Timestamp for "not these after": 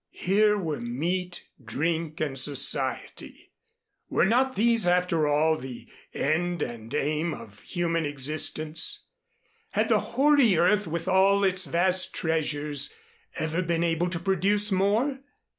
4.25-5.27